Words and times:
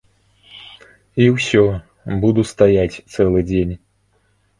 І 1.25 1.27
ўсё, 1.35 1.61
буду 2.23 2.45
стаяць 2.53 3.01
цэлы 3.13 3.45
дзень. 3.51 3.75